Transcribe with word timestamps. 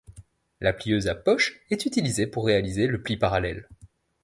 La 0.61 0.73
plieuse 0.73 1.07
à 1.07 1.13
poches 1.13 1.59
est 1.69 1.85
utilisée 1.85 2.25
pour 2.25 2.47
réaliser 2.47 2.87
le 2.87 3.03
pli 3.03 3.17
parallèle. 3.17 3.69